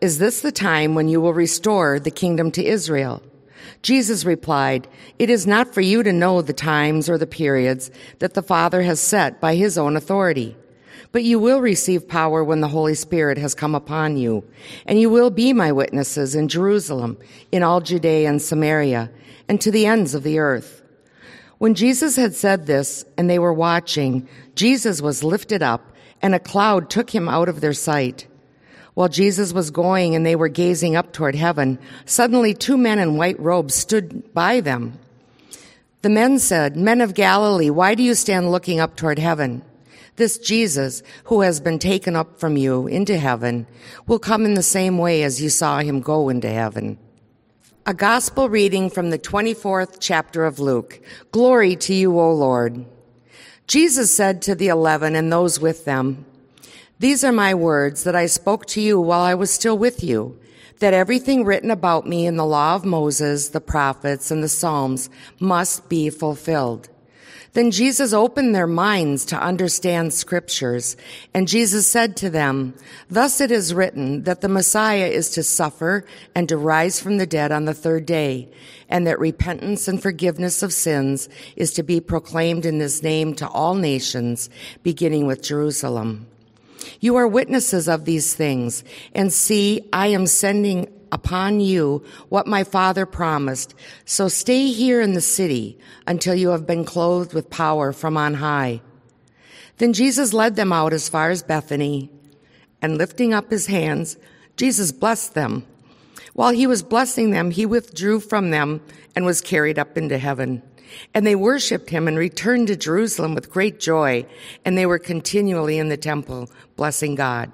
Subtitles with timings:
[0.00, 3.22] is this the time when you will restore the kingdom to Israel?
[3.82, 8.34] Jesus replied, It is not for you to know the times or the periods that
[8.34, 10.56] the Father has set by his own authority.
[11.12, 14.44] But you will receive power when the Holy Spirit has come upon you,
[14.86, 17.16] and you will be my witnesses in Jerusalem,
[17.52, 19.10] in all Judea and Samaria,
[19.48, 20.82] and to the ends of the earth.
[21.58, 26.40] When Jesus had said this, and they were watching, Jesus was lifted up, and a
[26.40, 28.26] cloud took him out of their sight.
[28.96, 33.18] While Jesus was going and they were gazing up toward heaven, suddenly two men in
[33.18, 34.98] white robes stood by them.
[36.00, 39.62] The men said, Men of Galilee, why do you stand looking up toward heaven?
[40.16, 43.66] This Jesus, who has been taken up from you into heaven,
[44.06, 46.96] will come in the same way as you saw him go into heaven.
[47.84, 51.02] A gospel reading from the 24th chapter of Luke.
[51.32, 52.86] Glory to you, O Lord.
[53.66, 56.24] Jesus said to the eleven and those with them,
[56.98, 60.38] these are my words that I spoke to you while I was still with you,
[60.78, 65.10] that everything written about me in the law of Moses, the prophets, and the Psalms
[65.38, 66.88] must be fulfilled.
[67.52, 70.96] Then Jesus opened their minds to understand scriptures,
[71.34, 72.74] and Jesus said to them,
[73.10, 77.26] Thus it is written that the Messiah is to suffer and to rise from the
[77.26, 78.50] dead on the third day,
[78.88, 83.48] and that repentance and forgiveness of sins is to be proclaimed in his name to
[83.48, 84.48] all nations,
[84.82, 86.26] beginning with Jerusalem.
[87.00, 88.84] You are witnesses of these things.
[89.14, 93.74] And see, I am sending upon you what my father promised.
[94.04, 98.34] So stay here in the city until you have been clothed with power from on
[98.34, 98.80] high.
[99.78, 102.10] Then Jesus led them out as far as Bethany,
[102.80, 104.16] and lifting up his hands,
[104.56, 105.66] Jesus blessed them.
[106.32, 108.80] While he was blessing them, he withdrew from them
[109.14, 110.62] and was carried up into heaven.
[111.14, 114.26] And they worshiped him and returned to Jerusalem with great joy,
[114.64, 117.52] and they were continually in the temple blessing God.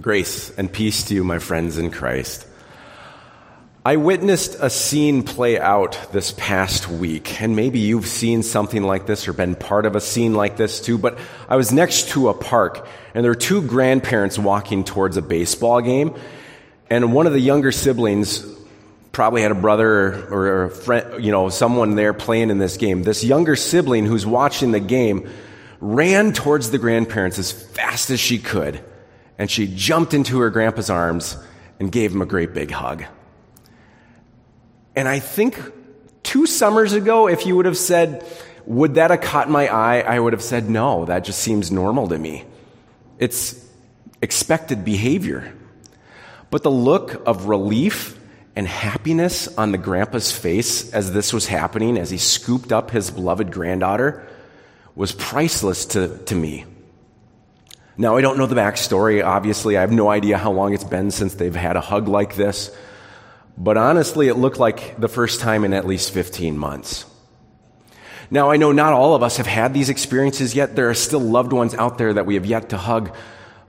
[0.00, 2.46] Grace and peace to you, my friends in Christ.
[3.84, 9.06] I witnessed a scene play out this past week, and maybe you've seen something like
[9.06, 11.18] this or been part of a scene like this too, but
[11.48, 15.80] I was next to a park, and there were two grandparents walking towards a baseball
[15.80, 16.14] game,
[16.90, 18.44] and one of the younger siblings
[19.18, 23.02] probably had a brother or a friend, you know, someone there playing in this game.
[23.02, 25.28] This younger sibling who's watching the game
[25.80, 28.80] ran towards the grandparents as fast as she could,
[29.36, 31.36] and she jumped into her grandpa's arms
[31.80, 33.06] and gave him a great big hug.
[34.94, 35.60] And I think
[36.22, 38.24] two summers ago, if you would have said,
[38.66, 39.98] would that have caught my eye?
[39.98, 42.44] I would have said, no, that just seems normal to me.
[43.18, 43.66] It's
[44.22, 45.52] expected behavior.
[46.50, 48.14] But the look of relief
[48.58, 53.08] and happiness on the grandpa's face as this was happening, as he scooped up his
[53.08, 54.26] beloved granddaughter,
[54.96, 56.64] was priceless to, to me.
[57.96, 59.24] Now, I don't know the backstory.
[59.24, 62.34] Obviously, I have no idea how long it's been since they've had a hug like
[62.34, 62.76] this.
[63.56, 67.06] But honestly, it looked like the first time in at least 15 months.
[68.28, 70.74] Now, I know not all of us have had these experiences yet.
[70.74, 73.14] There are still loved ones out there that we have yet to hug.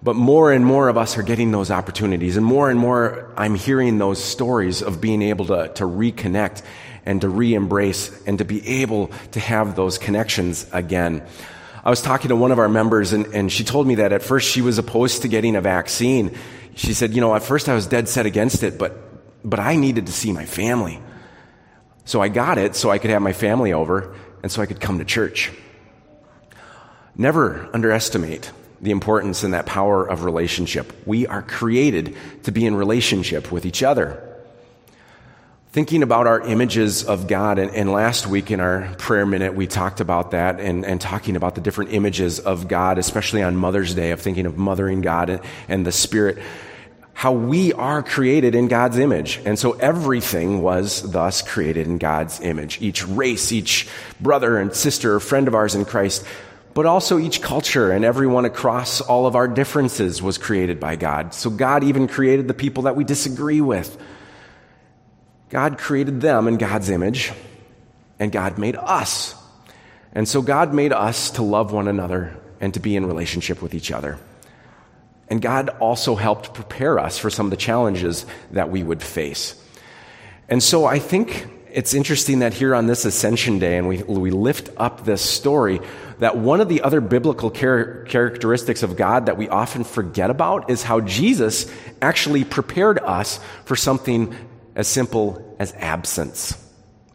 [0.02, 3.56] But more and more of us are getting those opportunities, and more and more I'm
[3.56, 6.64] hearing those stories of being able to, to reconnect
[7.06, 11.26] and to re embrace and to be able to have those connections again.
[11.84, 14.24] I was talking to one of our members, and, and she told me that at
[14.24, 16.36] first she was opposed to getting a vaccine.
[16.76, 18.98] She said, You know, at first I was dead set against it, but,
[19.44, 21.02] but I needed to see my family.
[22.06, 24.80] So I got it so I could have my family over and so I could
[24.80, 25.52] come to church.
[27.16, 28.52] Never underestimate
[28.82, 30.94] the importance and that power of relationship.
[31.06, 34.26] We are created to be in relationship with each other.
[35.72, 39.68] Thinking about our images of God, and, and, last week in our prayer minute, we
[39.68, 43.94] talked about that and, and talking about the different images of God, especially on Mother's
[43.94, 46.40] Day, of thinking of mothering God and, and the Spirit,
[47.14, 49.42] how we are created in God's image.
[49.46, 52.82] And so everything was thus created in God's image.
[52.82, 53.88] Each race, each
[54.20, 56.26] brother and sister friend of ours in Christ
[56.74, 61.34] but also each culture and everyone across all of our differences was created by God.
[61.34, 63.98] So God even created the people that we disagree with.
[65.50, 67.32] God created them in God's image,
[68.20, 69.36] and God made us.
[70.14, 73.74] And so God made us to love one another and to be in relationship with
[73.74, 74.18] each other.
[75.30, 79.56] And God also helped prepare us for some of the challenges that we would face.
[80.48, 84.32] And so I think it's interesting that here on this Ascension Day, and we, we
[84.32, 85.80] lift up this story,
[86.20, 90.70] that one of the other biblical char- characteristics of God that we often forget about
[90.70, 91.72] is how Jesus
[92.02, 94.36] actually prepared us for something
[94.76, 96.58] as simple as absence,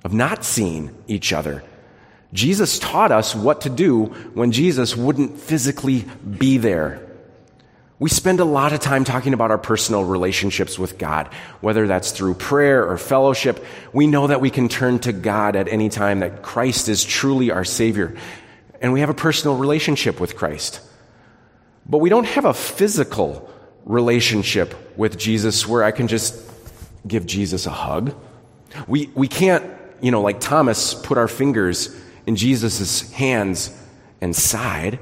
[0.04, 1.62] of not seeing each other.
[2.32, 6.04] Jesus taught us what to do when Jesus wouldn't physically
[6.38, 7.00] be there.
[8.04, 11.28] We spend a lot of time talking about our personal relationships with God,
[11.62, 13.64] whether that's through prayer or fellowship.
[13.94, 17.50] We know that we can turn to God at any time, that Christ is truly
[17.50, 18.14] our Savior.
[18.82, 20.82] And we have a personal relationship with Christ.
[21.86, 23.50] But we don't have a physical
[23.86, 26.38] relationship with Jesus where I can just
[27.08, 28.14] give Jesus a hug.
[28.86, 29.64] We, we can't,
[30.02, 33.74] you know, like Thomas, put our fingers in Jesus' hands
[34.20, 34.98] and side.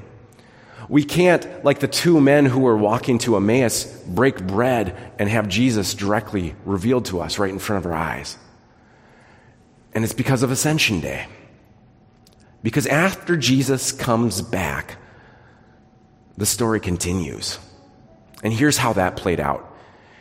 [0.93, 5.49] We can't, like the two men who were walking to Emmaus, break bread and have
[5.49, 8.37] Jesus directly revealed to us right in front of our eyes.
[9.95, 11.29] And it's because of Ascension Day.
[12.63, 14.99] Because after Jesus comes back,
[16.37, 17.59] the story continues.
[18.45, 19.75] And here's how that played out.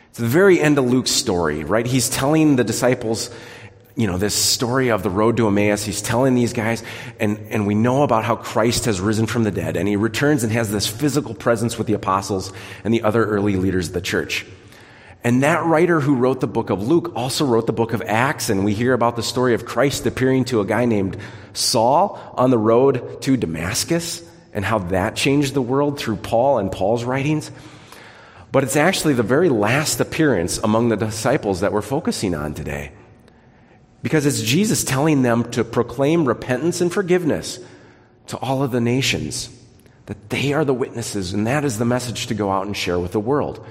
[0.08, 1.84] It's the very end of Luke's story, right?
[1.84, 3.28] He's telling the disciples
[3.94, 5.84] you know, this story of the road to Emmaus.
[5.84, 6.82] He's telling these guys,
[7.20, 10.44] and, and we know about how Christ has risen from the dead, and he returns
[10.44, 12.52] and has this physical presence with the apostles
[12.84, 14.46] and the other early leaders of the church.
[15.24, 18.48] And that writer who wrote the book of Luke also wrote the book of Acts,
[18.48, 21.16] and we hear about the story of Christ appearing to a guy named
[21.52, 26.72] Saul on the road to Damascus, and how that changed the world through Paul and
[26.72, 27.50] Paul's writings.
[28.50, 32.92] But it's actually the very last appearance among the disciples that we're focusing on today.
[34.02, 37.58] Because it's Jesus telling them to proclaim repentance and forgiveness
[38.28, 39.48] to all of the nations,
[40.06, 42.98] that they are the witnesses, and that is the message to go out and share
[42.98, 43.64] with the world.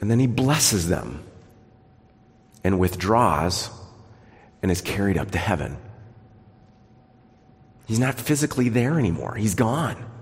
[0.00, 1.24] And then he blesses them
[2.62, 3.70] and withdraws
[4.62, 5.76] and is carried up to heaven.
[7.86, 10.13] He's not physically there anymore, he's gone.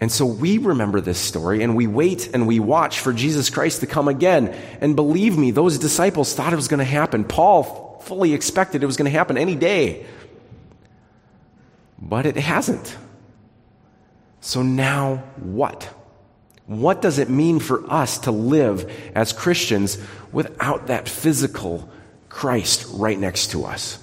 [0.00, 3.80] And so we remember this story and we wait and we watch for Jesus Christ
[3.80, 4.48] to come again.
[4.80, 7.24] And believe me, those disciples thought it was going to happen.
[7.24, 10.06] Paul fully expected it was going to happen any day.
[11.98, 12.96] But it hasn't.
[14.40, 15.84] So now what?
[16.64, 19.98] What does it mean for us to live as Christians
[20.32, 21.90] without that physical
[22.30, 23.99] Christ right next to us?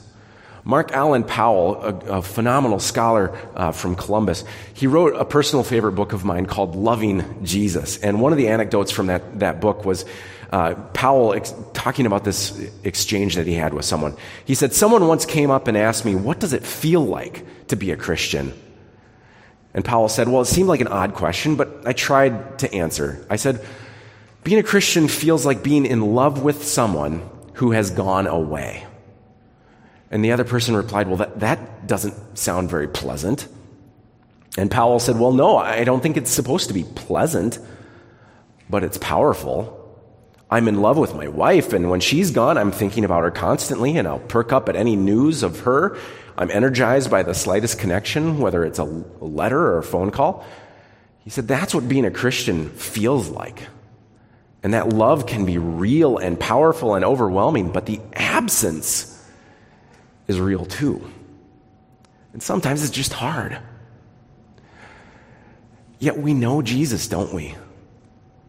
[0.68, 4.44] Mark Allen Powell, a, a phenomenal scholar uh, from Columbus,
[4.74, 7.98] he wrote a personal favorite book of mine called Loving Jesus.
[8.00, 10.04] And one of the anecdotes from that, that book was
[10.52, 14.18] uh, Powell ex- talking about this exchange that he had with someone.
[14.44, 17.78] He said, Someone once came up and asked me, What does it feel like to
[17.78, 18.52] be a Christian?
[19.74, 23.26] And Powell said, Well, it seemed like an odd question, but I tried to answer.
[23.30, 23.66] I said,
[24.44, 27.22] Being a Christian feels like being in love with someone
[27.54, 28.87] who has gone away.
[30.10, 33.48] And the other person replied, Well, that, that doesn't sound very pleasant.
[34.58, 37.60] And Powell said, Well, no, I don't think it's supposed to be pleasant,
[38.70, 39.74] but it's powerful.
[40.50, 43.98] I'm in love with my wife, and when she's gone, I'm thinking about her constantly,
[43.98, 45.98] and I'll perk up at any news of her.
[46.38, 50.46] I'm energized by the slightest connection, whether it's a letter or a phone call.
[51.20, 53.68] He said, That's what being a Christian feels like.
[54.64, 59.17] And that love can be real and powerful and overwhelming, but the absence
[60.28, 61.10] is real too.
[62.34, 63.58] And sometimes it's just hard.
[66.00, 67.56] Yet we know Jesus, don't we?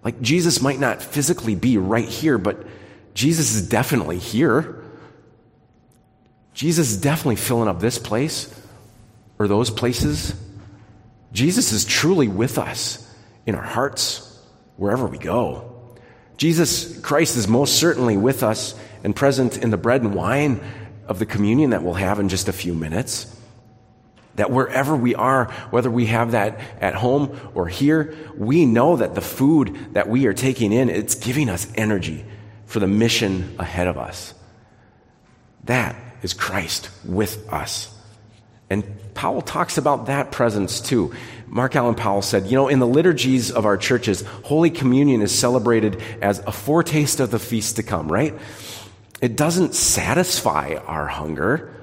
[0.04, 2.66] Like, Jesus might not physically be right here, but
[3.14, 4.85] Jesus is definitely here.
[6.54, 8.54] Jesus is definitely filling up this place
[9.38, 10.35] or those places.
[11.32, 13.04] Jesus is truly with us
[13.47, 14.25] in our hearts,
[14.76, 15.75] wherever we go.
[16.37, 20.61] Jesus Christ is most certainly with us and present in the bread and wine
[21.09, 23.35] of the communion that we'll have in just a few minutes.
[24.37, 29.17] That wherever we are, whether we have that at home or here, we know that
[29.17, 32.25] the food that we are taking in, it's giving us energy
[32.67, 34.35] for the mission ahead of us.
[35.65, 37.93] That is Christ with us.
[38.71, 38.85] And
[39.15, 41.15] Powell talks about that presence too.
[41.47, 45.37] Mark Allen Powell said, You know, in the liturgies of our churches, Holy Communion is
[45.37, 48.35] celebrated as a foretaste of the feast to come, right?
[49.20, 51.75] It doesn't satisfy our hunger,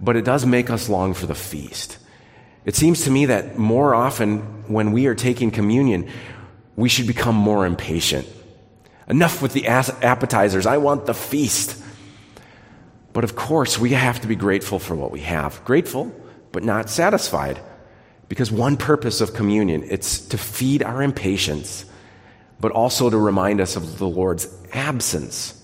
[0.00, 1.98] but it does make us long for the feast.
[2.64, 6.08] It seems to me that more often when we are taking communion,
[6.76, 8.26] we should become more impatient.
[9.08, 10.66] Enough with the appetizers.
[10.66, 11.82] I want the feast.
[13.12, 15.62] But of course, we have to be grateful for what we have.
[15.64, 16.12] Grateful,
[16.52, 17.60] but not satisfied.
[18.28, 21.84] Because one purpose of communion, it's to feed our impatience,
[22.58, 25.60] but also to remind us of the Lord's absence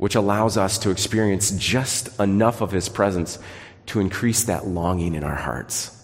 [0.00, 3.38] which allows us to experience just enough of His presence
[3.84, 5.94] to increase that longing in our hearts.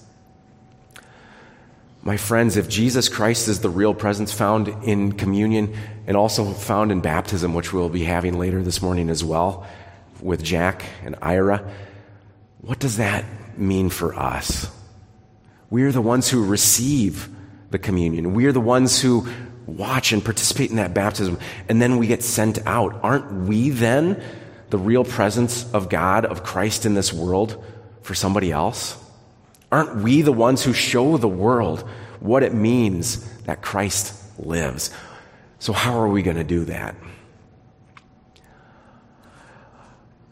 [2.02, 5.74] My friends, if Jesus Christ is the real presence found in communion
[6.06, 9.66] and also found in baptism, which we'll be having later this morning as well
[10.20, 11.66] with Jack and Ira,
[12.60, 13.24] what does that
[13.56, 14.70] mean for us?
[15.70, 17.30] We are the ones who receive
[17.70, 18.34] the communion.
[18.34, 19.26] We are the ones who
[19.66, 22.98] watch and participate in that baptism, and then we get sent out.
[23.02, 24.22] Aren't we then
[24.70, 27.62] the real presence of God, of Christ in this world
[28.02, 28.96] for somebody else?
[29.70, 31.80] Aren't we the ones who show the world
[32.20, 34.90] what it means that Christ lives?
[35.58, 36.94] So, how are we going to do that?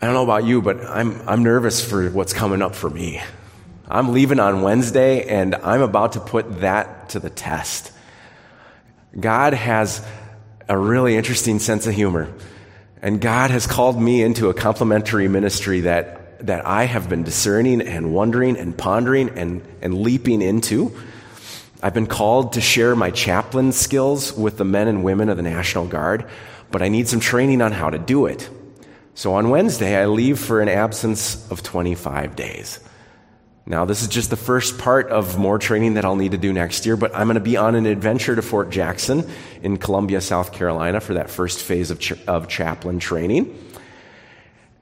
[0.01, 3.23] I don't know about you, but I'm, I'm nervous for what's coming up for me.
[3.89, 7.91] I'm leaving on Wednesday, and I'm about to put that to the test.
[9.19, 10.05] God has
[10.69, 12.33] a really interesting sense of humor,
[13.03, 17.81] and God has called me into a complementary ministry that that I have been discerning
[17.81, 20.93] and wondering and pondering and, and leaping into.
[21.83, 25.43] I've been called to share my chaplain skills with the men and women of the
[25.43, 26.29] National Guard,
[26.71, 28.49] but I need some training on how to do it.
[29.15, 32.81] So on Wednesday, I leave for an absence of 25 days.
[33.67, 36.53] Now, this is just the first part of more training that I'll need to do
[36.53, 39.27] next year, but I'm going to be on an adventure to Fort Jackson
[39.63, 43.59] in Columbia, South Carolina for that first phase of, of chaplain training.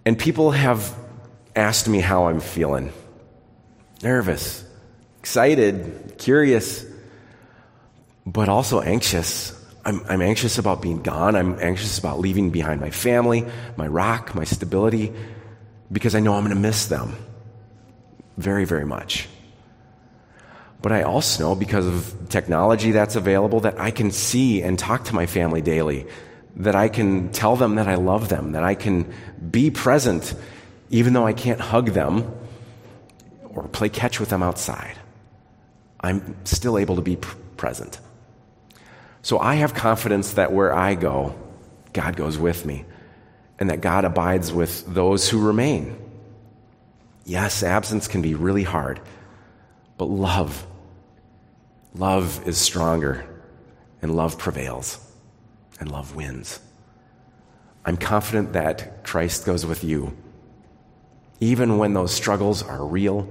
[0.05, 0.97] And people have
[1.55, 2.93] asked me how I'm feeling
[4.03, 4.65] nervous,
[5.21, 6.85] excited, curious,
[8.27, 9.57] but also anxious.
[9.85, 11.37] I'm, I'm, anxious about being gone.
[11.37, 13.45] I'm anxious about leaving behind my family,
[13.77, 15.12] my rock, my stability,
[15.91, 17.15] because I know I'm going to miss them
[18.37, 19.29] very, very much.
[20.81, 25.05] But I also know because of technology that's available that I can see and talk
[25.05, 26.07] to my family daily,
[26.57, 29.12] that I can tell them that I love them, that I can
[29.51, 30.35] be present
[30.93, 32.31] even though I can't hug them
[33.49, 34.99] or play catch with them outside,
[36.01, 37.17] I'm still able to be
[37.57, 37.99] present.
[39.23, 41.35] So I have confidence that where I go,
[41.95, 42.85] God goes with me,
[43.59, 45.97] and that God abides with those who remain.
[47.25, 49.00] Yes, absence can be really hard,
[49.97, 50.67] but love,
[51.95, 53.25] love is stronger,
[54.00, 54.99] and love prevails,
[55.79, 56.59] and love wins.
[57.85, 60.17] I'm confident that Christ goes with you
[61.43, 63.29] even when those struggles are real,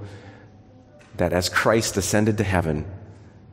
[1.16, 2.84] that as Christ ascended to heaven,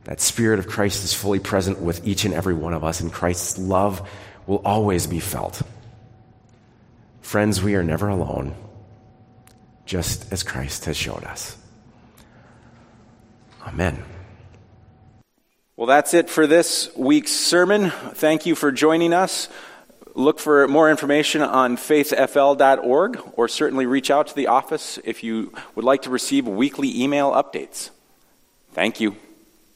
[0.04, 3.10] that Spirit of Christ is fully present with each and every one of us, and
[3.10, 4.06] Christ's love
[4.46, 5.62] will always be felt.
[7.22, 8.54] Friends, we are never alone,
[9.90, 11.56] just as Christ has showed us.
[13.66, 14.00] Amen.
[15.76, 17.90] Well, that's it for this week's sermon.
[17.90, 19.48] Thank you for joining us.
[20.14, 25.52] Look for more information on faithfl.org or certainly reach out to the office if you
[25.74, 27.90] would like to receive weekly email updates.
[28.72, 29.16] Thank you.